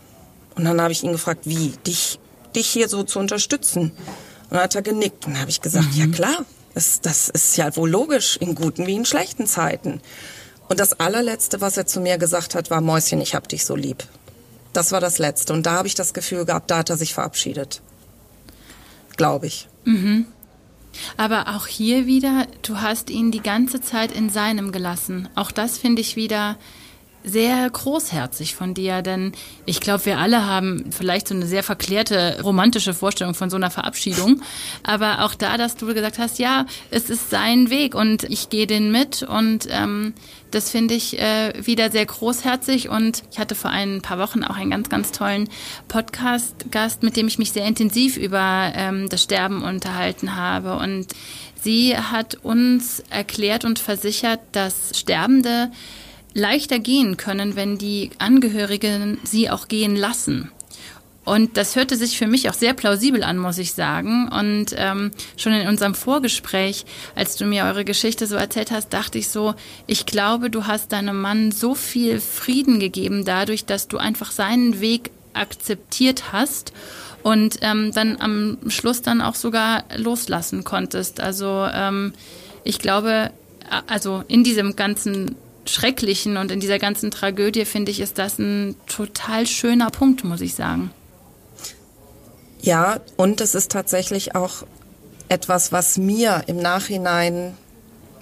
[0.57, 2.19] Und dann habe ich ihn gefragt, wie, dich,
[2.57, 3.93] dich hier so zu unterstützen.
[3.93, 5.27] Und dann hat er genickt.
[5.27, 6.01] Und dann habe ich gesagt, mhm.
[6.01, 10.01] ja klar, das, das ist ja wohl logisch, in guten wie in schlechten Zeiten.
[10.71, 13.75] Und das allerletzte, was er zu mir gesagt hat, war Mäuschen, ich hab dich so
[13.75, 14.05] lieb.
[14.73, 15.53] Das war das Letzte.
[15.53, 17.83] Und da habe ich das Gefühl gehabt, da hat er sich verabschiedet.
[19.17, 19.69] Glaube ich.
[19.85, 20.27] Mhm.
[21.17, 25.29] Aber auch hier wieder, du hast ihn die ganze Zeit in seinem gelassen.
[25.35, 26.57] Auch das finde ich wieder
[27.23, 29.33] sehr großherzig von dir, denn
[29.67, 33.71] ich glaube, wir alle haben vielleicht so eine sehr verklärte romantische Vorstellung von so einer
[33.71, 34.43] Verabschiedung.
[34.83, 38.67] Aber auch da, dass du gesagt hast, ja, es ist sein Weg und ich gehe
[38.67, 40.15] den mit und ähm,
[40.51, 44.57] das finde ich äh, wieder sehr großherzig und ich hatte vor ein paar Wochen auch
[44.57, 45.49] einen ganz, ganz tollen
[45.89, 51.07] Podcast-Gast, mit dem ich mich sehr intensiv über ähm, das Sterben unterhalten habe und
[51.63, 55.71] sie hat uns erklärt und versichert, dass Sterbende
[56.35, 60.51] leichter gehen können, wenn die Angehörigen sie auch gehen lassen.
[61.25, 64.29] Und das hörte sich für mich auch sehr plausibel an, muss ich sagen.
[64.29, 69.19] Und ähm, schon in unserem Vorgespräch, als du mir eure Geschichte so erzählt hast, dachte
[69.19, 69.55] ich so,
[69.87, 74.81] ich glaube, du hast deinem Mann so viel Frieden gegeben dadurch, dass du einfach seinen
[74.81, 76.73] Weg akzeptiert hast
[77.23, 81.21] und ähm, dann am Schluss dann auch sogar loslassen konntest.
[81.21, 82.13] Also ähm,
[82.65, 83.31] ich glaube,
[83.87, 85.37] also in diesem ganzen
[85.73, 90.41] Schrecklichen und in dieser ganzen Tragödie finde ich, ist das ein total schöner Punkt, muss
[90.41, 90.91] ich sagen.
[92.61, 94.65] Ja, und es ist tatsächlich auch
[95.29, 97.57] etwas, was mir im Nachhinein,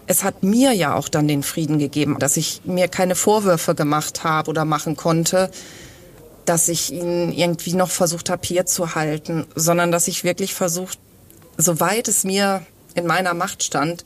[0.07, 4.25] es hat mir ja auch dann den Frieden gegeben, dass ich mir keine Vorwürfe gemacht
[4.25, 5.51] habe oder machen konnte,
[6.45, 10.99] dass ich ihn irgendwie noch versucht habe hier zu halten, sondern dass ich wirklich versucht,
[11.57, 14.05] soweit es mir in meiner Macht stand,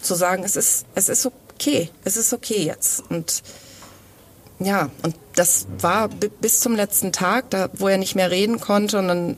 [0.00, 1.22] zu sagen, es ist, es ist
[1.54, 3.02] okay, es ist okay jetzt.
[3.10, 3.42] Und
[4.60, 8.98] ja, und das war bis zum letzten Tag, da, wo er nicht mehr reden konnte.
[8.98, 9.36] Und dann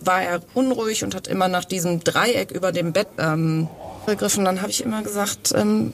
[0.00, 3.68] war er unruhig und hat immer nach diesem Dreieck über dem Bett ähm,
[4.06, 4.44] gegriffen.
[4.44, 5.92] Dann habe ich immer gesagt, ähm,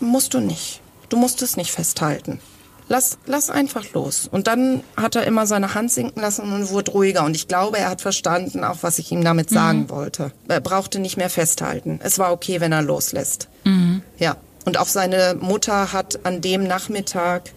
[0.00, 0.80] musst du nicht.
[1.08, 2.40] Du musst es nicht festhalten.
[2.88, 4.28] Lass, lass einfach los.
[4.30, 7.24] Und dann hat er immer seine Hand sinken lassen und wurde ruhiger.
[7.24, 9.90] Und ich glaube, er hat verstanden, auch was ich ihm damit sagen mhm.
[9.90, 10.32] wollte.
[10.48, 12.00] Er brauchte nicht mehr festhalten.
[12.02, 13.48] Es war okay, wenn er loslässt.
[13.64, 14.02] Mhm.
[14.18, 14.36] Ja.
[14.66, 17.52] Und auch seine Mutter hat an dem Nachmittag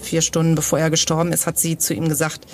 [0.00, 2.46] vier Stunden bevor er gestorben ist, hat sie zu ihm gesagt,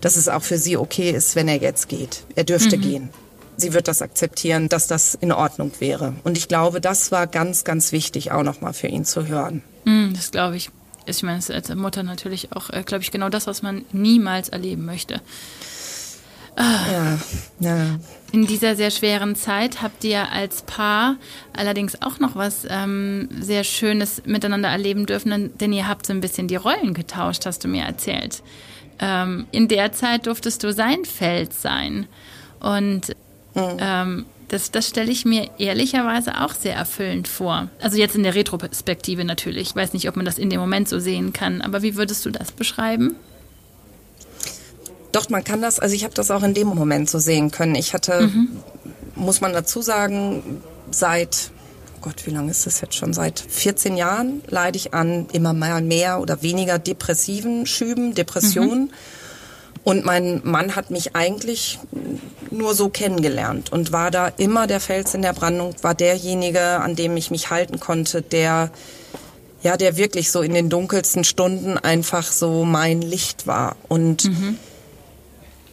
[0.00, 2.24] dass es auch für sie okay ist, wenn er jetzt geht.
[2.34, 2.80] Er dürfte mhm.
[2.80, 3.08] gehen.
[3.56, 6.14] Sie wird das akzeptieren, dass das in Ordnung wäre.
[6.24, 9.62] Und ich glaube, das war ganz, ganz wichtig auch nochmal für ihn zu hören.
[9.84, 10.70] Mhm, das glaube ich.
[11.06, 14.84] Ich meine, als Mutter natürlich auch, äh, glaube ich, genau das, was man niemals erleben
[14.84, 15.20] möchte.
[16.58, 17.18] Ja,
[17.60, 17.98] ja.
[18.30, 21.16] In dieser sehr schweren Zeit habt ihr als Paar
[21.54, 26.20] allerdings auch noch was ähm, sehr Schönes miteinander erleben dürfen, denn ihr habt so ein
[26.20, 28.42] bisschen die Rollen getauscht, hast du mir erzählt.
[28.98, 32.06] Ähm, in der Zeit durftest du sein Feld sein.
[32.60, 33.14] Und
[33.54, 33.76] mhm.
[33.78, 37.68] ähm, das, das stelle ich mir ehrlicherweise auch sehr erfüllend vor.
[37.80, 39.70] Also jetzt in der Retroperspektive natürlich.
[39.70, 42.26] Ich weiß nicht, ob man das in dem Moment so sehen kann, aber wie würdest
[42.26, 43.14] du das beschreiben?
[45.12, 47.74] Doch, man kann das, also ich habe das auch in dem Moment so sehen können.
[47.74, 48.48] Ich hatte, mhm.
[49.14, 51.50] muss man dazu sagen, seit,
[51.96, 53.12] oh Gott, wie lange ist das jetzt schon?
[53.12, 58.84] Seit 14 Jahren leide ich an immer mal mehr oder weniger depressiven Schüben, Depressionen.
[58.84, 58.90] Mhm.
[59.84, 61.78] Und mein Mann hat mich eigentlich
[62.50, 66.94] nur so kennengelernt und war da immer der Fels in der Brandung, war derjenige, an
[66.94, 68.70] dem ich mich halten konnte, der
[69.62, 73.76] ja, der wirklich so in den dunkelsten Stunden einfach so mein Licht war.
[73.88, 74.58] Und mhm.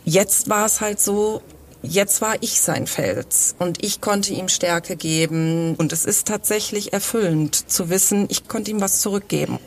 [0.06, 1.42] Jetzt war es halt so,
[1.82, 6.94] jetzt war ich sein Fels und ich konnte ihm Stärke geben und es ist tatsächlich
[6.94, 9.58] erfüllend zu wissen, ich konnte ihm was zurückgeben.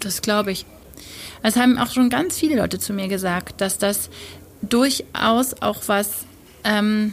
[0.00, 0.66] Das glaube ich.
[1.42, 4.10] Es haben auch schon ganz viele Leute zu mir gesagt, dass das
[4.60, 6.08] durchaus auch was
[6.64, 7.12] ähm,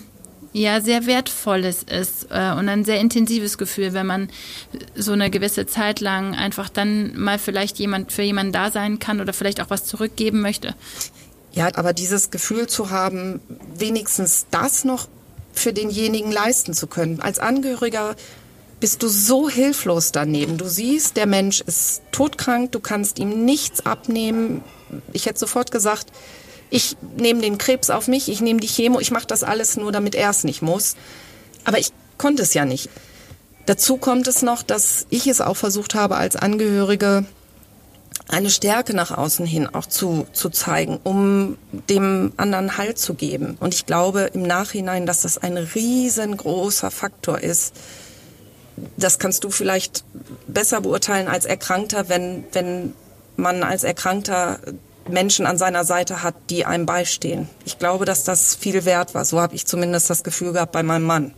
[0.54, 4.30] ja sehr wertvolles ist äh, und ein sehr intensives Gefühl, wenn man
[4.96, 9.22] so eine gewisse Zeit lang einfach dann mal vielleicht jemand für jemanden da sein kann
[9.22, 10.74] oder vielleicht auch was zurückgeben möchte.
[11.54, 13.40] Ja, aber dieses Gefühl zu haben,
[13.76, 15.08] wenigstens das noch
[15.54, 17.22] für denjenigen leisten zu können.
[17.22, 18.16] Als Angehöriger
[18.80, 20.58] bist du so hilflos daneben.
[20.58, 24.64] Du siehst, der Mensch ist todkrank, du kannst ihm nichts abnehmen.
[25.14, 26.08] Ich hätte sofort gesagt,
[26.72, 29.92] ich nehme den Krebs auf mich, ich nehme die Chemo, ich mache das alles nur,
[29.92, 30.96] damit er es nicht muss.
[31.66, 32.90] Aber ich konnte es ja nicht.
[33.68, 37.26] Dazu kommt es noch, dass ich es auch versucht habe, als Angehörige
[38.28, 41.58] eine Stärke nach außen hin auch zu, zu zeigen, um
[41.90, 43.58] dem anderen Halt zu geben.
[43.60, 47.76] Und ich glaube im Nachhinein, dass das ein riesengroßer Faktor ist.
[48.98, 50.04] Das kannst du vielleicht
[50.48, 52.94] besser beurteilen als Erkrankter, wenn, wenn
[53.36, 54.60] man als Erkrankter
[55.08, 57.50] Menschen an seiner Seite hat, die einem beistehen.
[57.66, 59.26] Ich glaube, dass das viel wert war.
[59.26, 61.34] So habe ich zumindest das Gefühl gehabt bei meinem Mann.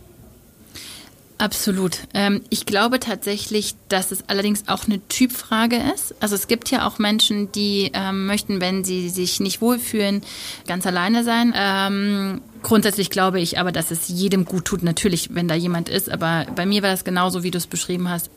[1.38, 1.98] Absolut.
[2.14, 6.14] Ähm, ich glaube tatsächlich, dass es allerdings auch eine Typfrage ist.
[6.20, 10.22] Also es gibt ja auch Menschen, die ähm, möchten, wenn sie sich nicht wohlfühlen,
[10.66, 11.52] ganz alleine sein.
[11.54, 16.10] Ähm, grundsätzlich glaube ich aber, dass es jedem gut tut, natürlich, wenn da jemand ist.
[16.10, 18.30] Aber bei mir war das genauso, wie du es beschrieben hast.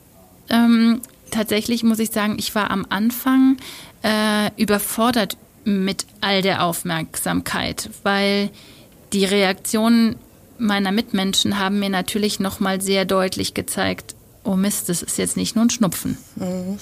[0.49, 0.99] Ähm,
[1.31, 3.57] tatsächlich muss ich sagen, ich war am Anfang
[4.03, 8.49] äh, überfordert mit all der Aufmerksamkeit, weil
[9.13, 10.17] die Reaktionen
[10.59, 15.37] meiner Mitmenschen haben mir natürlich noch mal sehr deutlich gezeigt, oh Mist, das ist jetzt
[15.37, 16.17] nicht nur ein Schnupfen.
[16.35, 16.79] Mhm.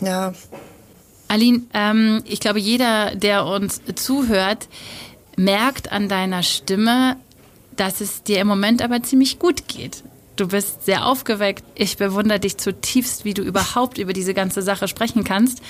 [0.00, 0.32] Ja.
[1.28, 4.68] Aline, ähm, ich glaube, jeder, der uns zuhört,
[5.36, 7.16] merkt an deiner Stimme,
[7.76, 10.02] dass es dir im Moment aber ziemlich gut geht.
[10.36, 11.64] Du bist sehr aufgeweckt.
[11.74, 15.60] Ich bewundere dich zutiefst, wie du überhaupt über diese ganze Sache sprechen kannst.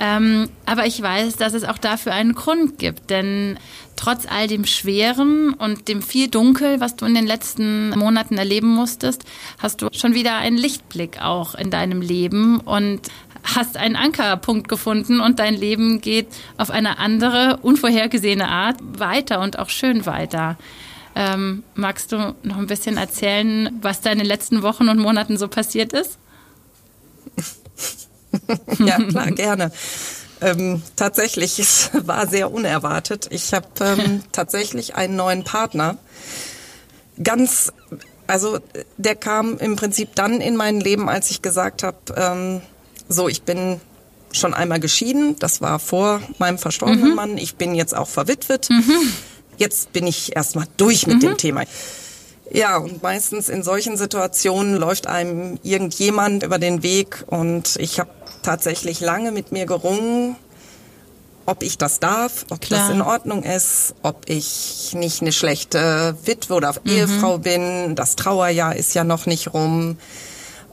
[0.00, 3.58] Ähm, aber ich weiß, dass es auch dafür einen Grund gibt, denn
[3.96, 8.68] trotz all dem Schweren und dem viel Dunkel, was du in den letzten Monaten erleben
[8.68, 9.24] musstest,
[9.58, 13.02] hast du schon wieder einen Lichtblick auch in deinem Leben und
[13.44, 19.58] hast einen Ankerpunkt gefunden und dein Leben geht auf eine andere, unvorhergesehene Art weiter und
[19.58, 20.56] auch schön weiter.
[21.14, 25.36] Ähm, magst du noch ein bisschen erzählen, was da in den letzten Wochen und Monaten
[25.36, 26.18] so passiert ist?
[28.78, 29.72] ja, klar, gerne.
[30.40, 33.28] ähm, tatsächlich, es war sehr unerwartet.
[33.30, 35.96] Ich habe ähm, tatsächlich einen neuen Partner.
[37.22, 37.72] Ganz,
[38.26, 38.58] also
[38.96, 42.60] der kam im Prinzip dann in mein Leben, als ich gesagt habe, ähm,
[43.08, 43.80] so, ich bin
[44.32, 45.36] schon einmal geschieden.
[45.38, 47.14] Das war vor meinem verstorbenen mhm.
[47.14, 47.38] Mann.
[47.38, 48.68] Ich bin jetzt auch verwitwet.
[48.70, 49.12] Mhm.
[49.56, 51.20] Jetzt bin ich erstmal durch mit mhm.
[51.20, 51.64] dem Thema.
[52.50, 58.10] Ja, und meistens in solchen Situationen läuft einem irgendjemand über den Weg und ich habe
[58.44, 60.36] tatsächlich lange mit mir gerungen,
[61.46, 62.88] ob ich das darf, ob Klar.
[62.88, 66.90] das in Ordnung ist, ob ich nicht eine schlechte Witwe oder mhm.
[66.90, 67.94] Ehefrau bin.
[67.94, 69.98] Das Trauerjahr ist ja noch nicht rum.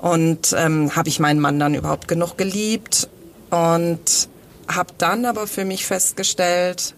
[0.01, 3.09] Und ähm, habe ich meinen Mann dann überhaupt genug geliebt?
[3.49, 4.29] Und
[4.67, 6.95] habe dann aber für mich festgestellt,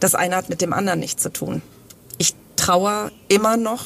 [0.00, 1.62] das eine hat mit dem anderen nichts zu tun.
[2.18, 3.84] Ich trauere immer noch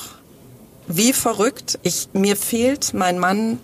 [0.86, 1.78] wie verrückt.
[1.82, 3.60] Ich, mir fehlt mein Mann.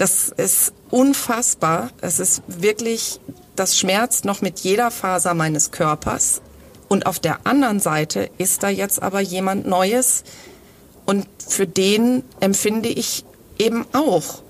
[0.00, 1.90] Das ist unfassbar.
[2.00, 3.20] Es ist wirklich,
[3.54, 6.40] das schmerzt noch mit jeder Faser meines Körpers.
[6.88, 10.24] Und auf der anderen Seite ist da jetzt aber jemand Neues.
[11.04, 13.26] Und für den empfinde ich
[13.58, 14.40] eben auch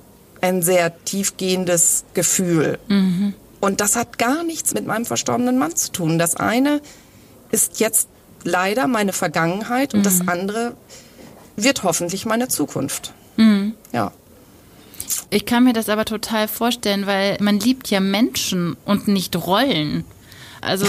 [0.40, 2.78] ein sehr tiefgehendes Gefühl.
[2.86, 3.34] Mhm.
[3.58, 6.20] Und das hat gar nichts mit meinem verstorbenen Mann zu tun.
[6.20, 6.80] Das eine
[7.50, 8.06] ist jetzt
[8.44, 10.04] leider meine Vergangenheit und mhm.
[10.04, 10.76] das andere
[11.56, 13.12] wird hoffentlich meine Zukunft.
[13.36, 13.74] Mhm.
[13.92, 14.12] Ja.
[15.30, 20.04] Ich kann mir das aber total vorstellen, weil man liebt ja Menschen und nicht Rollen.
[20.60, 20.86] Also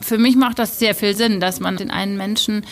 [0.00, 2.64] für mich macht das sehr viel Sinn, dass man den einen Menschen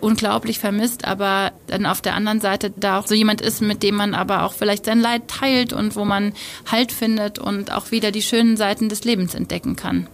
[0.00, 3.94] unglaublich vermisst, aber dann auf der anderen Seite da auch so jemand ist, mit dem
[3.94, 6.34] man aber auch vielleicht sein Leid teilt und wo man
[6.70, 10.06] Halt findet und auch wieder die schönen Seiten des Lebens entdecken kann.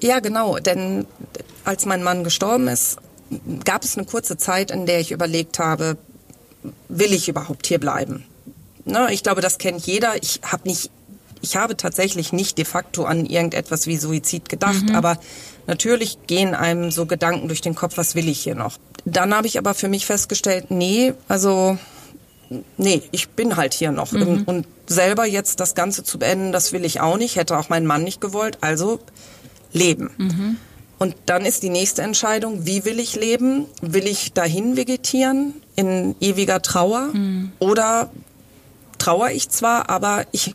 [0.00, 1.06] Ja, genau, denn
[1.64, 2.96] als mein Mann gestorben ist,
[3.64, 5.98] gab es eine kurze Zeit, in der ich überlegt habe,
[6.88, 8.24] will ich überhaupt hier bleiben?
[8.90, 10.22] Ne, ich glaube, das kennt jeder.
[10.22, 10.90] Ich habe nicht,
[11.40, 14.94] ich habe tatsächlich nicht de facto an irgendetwas wie Suizid gedacht, mhm.
[14.94, 15.18] aber
[15.70, 18.78] Natürlich gehen einem so Gedanken durch den Kopf, was will ich hier noch?
[19.04, 21.78] Dann habe ich aber für mich festgestellt, nee, also
[22.76, 24.10] nee, ich bin halt hier noch.
[24.10, 24.42] Mhm.
[24.46, 27.86] Und selber jetzt das Ganze zu beenden, das will ich auch nicht, hätte auch mein
[27.86, 28.58] Mann nicht gewollt.
[28.62, 28.98] Also
[29.72, 30.10] leben.
[30.18, 30.56] Mhm.
[30.98, 33.66] Und dann ist die nächste Entscheidung, wie will ich leben?
[33.80, 37.10] Will ich dahin vegetieren in ewiger Trauer?
[37.12, 37.52] Mhm.
[37.60, 38.10] Oder
[39.00, 40.54] trauere ich zwar, aber ich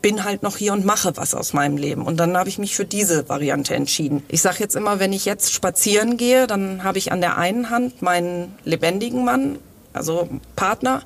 [0.00, 2.02] bin halt noch hier und mache was aus meinem Leben.
[2.02, 4.22] Und dann habe ich mich für diese Variante entschieden.
[4.28, 7.70] Ich sage jetzt immer, wenn ich jetzt spazieren gehe, dann habe ich an der einen
[7.70, 9.58] Hand meinen lebendigen Mann,
[9.92, 11.02] also Partner,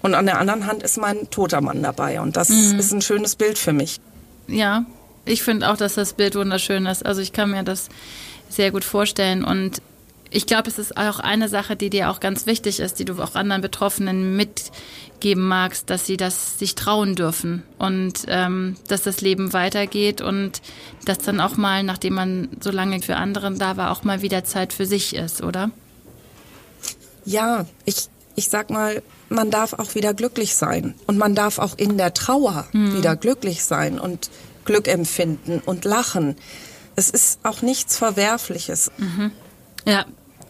[0.00, 2.20] und an der anderen Hand ist mein toter Mann dabei.
[2.20, 2.78] Und das mhm.
[2.78, 3.98] ist ein schönes Bild für mich.
[4.46, 4.84] Ja,
[5.24, 7.04] ich finde auch, dass das Bild wunderschön ist.
[7.04, 7.88] Also ich kann mir das
[8.48, 9.44] sehr gut vorstellen.
[9.44, 9.82] Und
[10.30, 13.20] ich glaube, es ist auch eine Sache, die dir auch ganz wichtig ist, die du
[13.22, 19.20] auch anderen Betroffenen mitgeben magst, dass sie das sich trauen dürfen und ähm, dass das
[19.20, 20.60] Leben weitergeht und
[21.04, 24.44] dass dann auch mal, nachdem man so lange für anderen da war, auch mal wieder
[24.44, 25.70] Zeit für sich ist, oder?
[27.24, 31.76] Ja, ich, ich sag mal, man darf auch wieder glücklich sein und man darf auch
[31.76, 32.96] in der Trauer mhm.
[32.96, 34.30] wieder glücklich sein und
[34.64, 36.36] Glück empfinden und lachen.
[36.96, 38.90] Es ist auch nichts Verwerfliches.
[38.98, 39.32] Mhm.
[39.84, 40.04] Ja,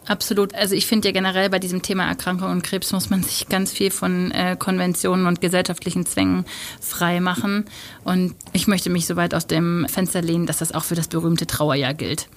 [0.09, 0.55] Absolut.
[0.55, 3.73] Also ich finde ja generell bei diesem Thema Erkrankung und Krebs muss man sich ganz
[3.73, 6.47] viel von äh, Konventionen und gesellschaftlichen Zwängen
[6.81, 7.67] frei machen.
[8.05, 11.09] Und ich möchte mich so weit aus dem Fenster lehnen, dass das auch für das
[11.09, 12.29] berühmte Trauerjahr gilt.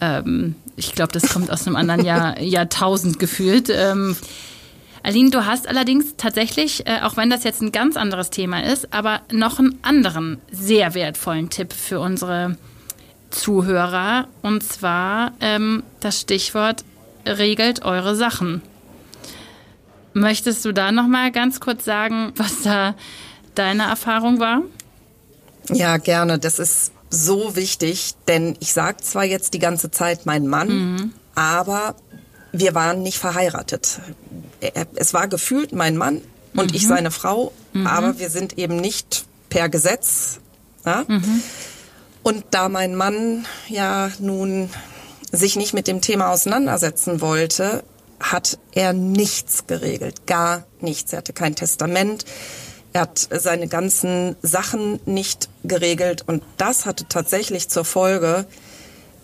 [0.00, 3.68] Ähm, ich glaube, das kommt aus einem anderen Jahr, Jahrtausend gefühlt.
[3.68, 4.16] Ähm,
[5.02, 8.94] Aline, du hast allerdings tatsächlich, äh, auch wenn das jetzt ein ganz anderes Thema ist,
[8.94, 12.56] aber noch einen anderen sehr wertvollen Tipp für unsere
[13.34, 14.28] Zuhörer.
[14.42, 16.84] Und zwar ähm, das Stichwort
[17.26, 18.62] regelt eure Sachen.
[20.12, 22.94] Möchtest du da noch mal ganz kurz sagen, was da
[23.54, 24.62] deine Erfahrung war?
[25.70, 26.38] Ja, gerne.
[26.38, 31.12] Das ist so wichtig, denn ich sage zwar jetzt die ganze Zeit mein Mann, mhm.
[31.34, 31.96] aber
[32.52, 34.00] wir waren nicht verheiratet.
[34.94, 36.20] Es war gefühlt mein Mann
[36.54, 36.76] und mhm.
[36.76, 37.86] ich seine Frau, mhm.
[37.86, 40.40] aber wir sind eben nicht per Gesetz.
[40.84, 41.04] Ja?
[42.24, 44.70] Und da mein Mann ja nun
[45.30, 47.84] sich nicht mit dem Thema auseinandersetzen wollte,
[48.18, 51.12] hat er nichts geregelt, gar nichts.
[51.12, 52.24] Er hatte kein Testament,
[52.94, 58.46] er hat seine ganzen Sachen nicht geregelt und das hatte tatsächlich zur Folge,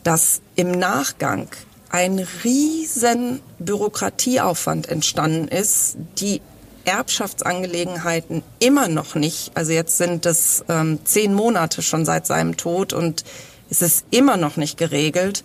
[0.03, 1.49] dass im Nachgang
[1.89, 6.43] ein riesen Bürokratieaufwand entstanden ist, die
[6.91, 12.93] Erbschaftsangelegenheiten immer noch nicht, also jetzt sind es ähm, zehn Monate schon seit seinem Tod
[12.93, 13.25] und
[13.71, 15.45] es ist immer noch nicht geregelt.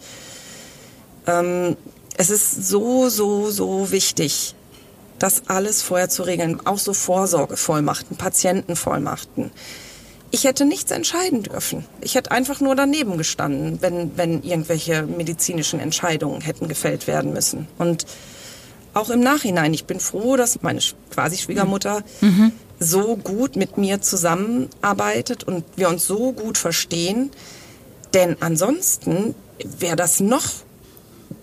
[1.27, 1.77] Ähm,
[2.17, 4.55] es ist so, so, so wichtig,
[5.19, 6.65] das alles vorher zu regeln.
[6.65, 9.51] Auch so Vorsorgevollmachten, Patientenvollmachten.
[10.31, 11.85] ich hätte nichts entscheiden dürfen.
[12.01, 17.67] Ich hätte einfach nur daneben gestanden, wenn, wenn irgendwelche medizinischen Entscheidungen hätten gefällt werden müssen.
[17.77, 18.05] Und
[18.95, 20.79] auch im Nachhinein, ich bin froh, dass meine
[21.11, 22.51] quasi Schwiegermutter mhm.
[22.79, 27.31] so gut mit mir zusammenarbeitet und wir uns so gut verstehen.
[28.13, 30.43] Denn ansonsten wäre das noch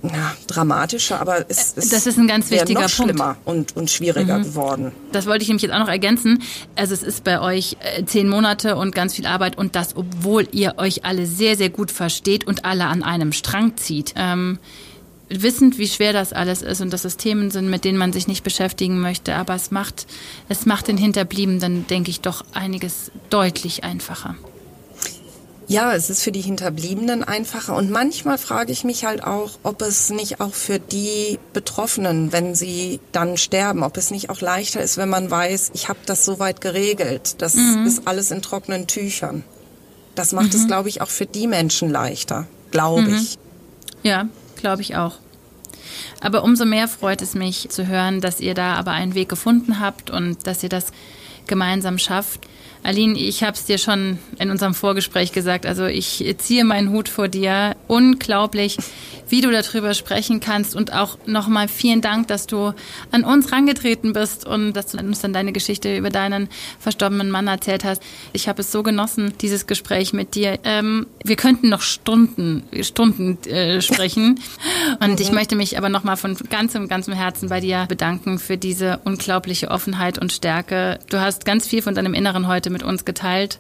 [0.03, 4.39] ja, dramatischer, aber es, es das ist ein ganz wichtiger noch schlimmer und, und schwieriger
[4.39, 4.43] mhm.
[4.43, 4.93] geworden.
[5.13, 6.43] Das wollte ich nämlich jetzt auch noch ergänzen.
[6.75, 10.49] Also es ist bei euch äh, zehn Monate und ganz viel Arbeit und das, obwohl
[10.53, 14.15] ihr euch alle sehr, sehr gut versteht und alle an einem Strang zieht.
[14.17, 14.59] Ähm,
[15.41, 18.29] wissend, wie schwer das alles ist und dass es Themen sind, mit denen man sich
[18.29, 20.07] nicht beschäftigen möchte, aber es macht,
[20.49, 24.37] es macht den Hinterbliebenen, denke ich, doch einiges deutlich einfacher.
[25.69, 27.77] Ja, es ist für die Hinterbliebenen einfacher.
[27.77, 32.55] Und manchmal frage ich mich halt auch, ob es nicht auch für die Betroffenen, wenn
[32.55, 36.27] sie dann sterben, ob es nicht auch leichter ist, wenn man weiß, ich habe das
[36.27, 37.37] soweit geregelt.
[37.39, 37.87] Das mhm.
[37.87, 39.45] ist alles in trockenen Tüchern.
[40.15, 40.59] Das macht mhm.
[40.59, 43.15] es, glaube ich, auch für die Menschen leichter, glaube mhm.
[43.15, 43.39] ich.
[44.03, 44.29] Ja,
[44.63, 45.17] glaube ich auch.
[46.21, 49.81] Aber umso mehr freut es mich zu hören, dass ihr da aber einen Weg gefunden
[49.81, 50.93] habt und dass ihr das
[51.47, 52.47] gemeinsam schafft.
[52.85, 55.67] Aline, ich habe es dir schon in unserem Vorgespräch gesagt.
[55.67, 57.77] Also ich ziehe meinen Hut vor dir.
[57.87, 58.77] Unglaublich,
[59.29, 60.75] wie du darüber sprechen kannst.
[60.75, 62.73] Und auch nochmal vielen Dank, dass du
[63.13, 66.49] an uns rangetreten bist und dass du uns dann deine Geschichte über deinen
[66.81, 68.03] verstorbenen Mann erzählt hast.
[68.33, 70.59] Ich habe es so genossen, dieses Gespräch mit dir.
[70.65, 74.41] Ähm, wir könnten noch Stunden, Stunden äh, sprechen.
[74.99, 75.37] Und ich mhm.
[75.37, 80.19] möchte mich aber nochmal von ganzem, ganzem Herzen bei dir bedanken für diese unglaubliche Offenheit
[80.19, 80.99] und Stärke.
[81.11, 83.59] Du hast ganz viel von deinem Inneren heute mit uns geteilt.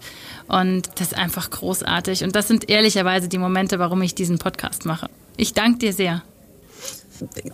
[0.49, 2.25] Und das ist einfach großartig.
[2.25, 5.09] Und das sind ehrlicherweise die Momente, warum ich diesen Podcast mache.
[5.37, 6.23] Ich danke dir sehr.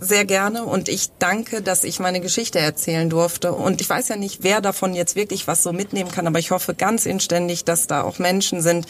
[0.00, 3.52] Sehr gerne und ich danke, dass ich meine Geschichte erzählen durfte.
[3.52, 6.52] Und ich weiß ja nicht, wer davon jetzt wirklich was so mitnehmen kann, aber ich
[6.52, 8.86] hoffe ganz inständig, dass da auch Menschen sind,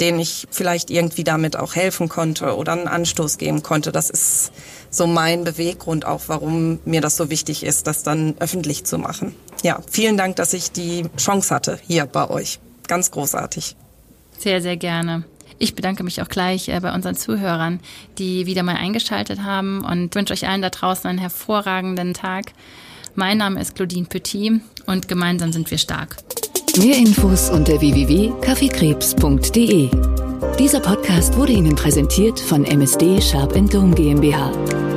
[0.00, 3.92] denen ich vielleicht irgendwie damit auch helfen konnte oder einen Anstoß geben konnte.
[3.92, 4.50] Das ist
[4.90, 9.34] so mein Beweggrund auch, warum mir das so wichtig ist, das dann öffentlich zu machen.
[9.62, 12.58] Ja, vielen Dank, dass ich die Chance hatte hier bei euch.
[12.86, 13.76] Ganz großartig.
[14.38, 15.24] Sehr, sehr gerne.
[15.58, 17.80] Ich bedanke mich auch gleich äh, bei unseren Zuhörern,
[18.18, 22.52] die wieder mal eingeschaltet haben und wünsche euch allen da draußen einen hervorragenden Tag.
[23.16, 26.18] Mein Name ist Claudine Petit und gemeinsam sind wir stark.
[26.78, 30.27] Mehr Infos unter www.kaffeekrebs.de.
[30.58, 34.87] Dieser Podcast wurde Ihnen präsentiert von MSD Sharp Dome GmbH.